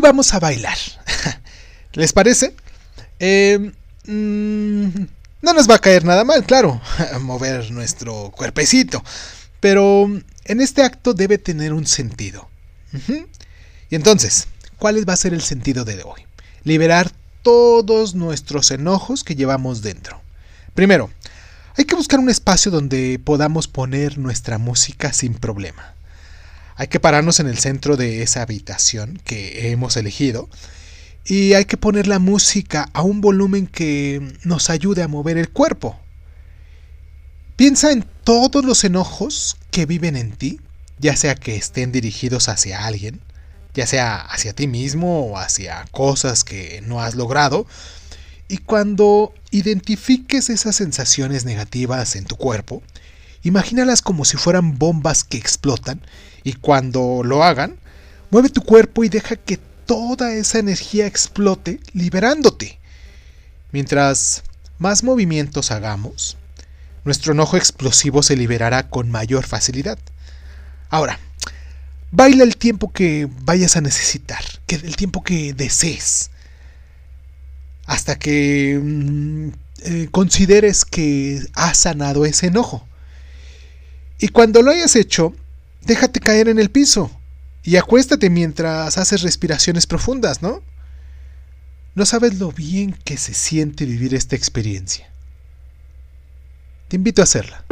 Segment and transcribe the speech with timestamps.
[0.00, 0.76] vamos a bailar.
[1.92, 2.54] ¿Les parece?
[3.18, 3.72] Eh,
[4.06, 4.84] mm,
[5.42, 6.80] no nos va a caer nada mal, claro,
[7.20, 9.02] mover nuestro cuerpecito.
[9.60, 10.08] Pero
[10.44, 12.48] en este acto debe tener un sentido.
[13.90, 16.26] Y entonces, ¿cuál va a ser el sentido de hoy?
[16.64, 17.12] Liberar
[17.42, 20.20] todos nuestros enojos que llevamos dentro.
[20.74, 21.10] Primero,
[21.76, 25.94] hay que buscar un espacio donde podamos poner nuestra música sin problema.
[26.80, 30.48] Hay que pararnos en el centro de esa habitación que hemos elegido
[31.26, 35.50] y hay que poner la música a un volumen que nos ayude a mover el
[35.50, 36.00] cuerpo.
[37.56, 40.58] Piensa en todos los enojos que viven en ti,
[40.98, 43.20] ya sea que estén dirigidos hacia alguien,
[43.74, 47.66] ya sea hacia ti mismo o hacia cosas que no has logrado,
[48.48, 52.82] y cuando identifiques esas sensaciones negativas en tu cuerpo,
[53.42, 56.00] imagínalas como si fueran bombas que explotan,
[56.42, 57.76] y cuando lo hagan,
[58.30, 62.78] mueve tu cuerpo y deja que toda esa energía explote liberándote.
[63.72, 64.42] Mientras
[64.78, 66.36] más movimientos hagamos,
[67.04, 69.98] nuestro enojo explosivo se liberará con mayor facilidad.
[70.90, 71.18] Ahora,
[72.10, 76.30] baila el tiempo que vayas a necesitar, que el tiempo que desees,
[77.86, 79.48] hasta que mm,
[79.82, 82.86] eh, consideres que has sanado ese enojo.
[84.18, 85.34] Y cuando lo hayas hecho,
[85.82, 87.10] déjate caer en el piso
[87.62, 90.62] y acuéstate mientras haces respiraciones profundas, ¿no?
[91.94, 95.10] No sabes lo bien que se siente vivir esta experiencia.
[96.88, 97.64] Te invito a hacerla.